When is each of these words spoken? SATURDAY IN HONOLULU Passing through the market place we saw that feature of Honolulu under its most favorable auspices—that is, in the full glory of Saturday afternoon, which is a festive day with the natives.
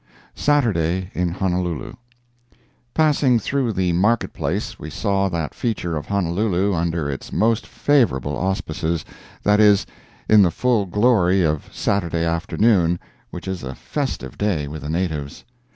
SATURDAY 0.33 1.11
IN 1.13 1.29
HONOLULU 1.33 1.95
Passing 2.95 3.37
through 3.37 3.71
the 3.71 3.93
market 3.93 4.33
place 4.33 4.79
we 4.79 4.89
saw 4.89 5.29
that 5.29 5.53
feature 5.53 5.95
of 5.95 6.07
Honolulu 6.07 6.73
under 6.73 7.07
its 7.07 7.31
most 7.31 7.67
favorable 7.67 8.35
auspices—that 8.35 9.59
is, 9.59 9.85
in 10.27 10.41
the 10.41 10.49
full 10.49 10.87
glory 10.87 11.43
of 11.43 11.69
Saturday 11.71 12.25
afternoon, 12.25 12.97
which 13.29 13.47
is 13.47 13.61
a 13.61 13.75
festive 13.75 14.39
day 14.39 14.67
with 14.67 14.81
the 14.81 14.89
natives. 14.89 15.45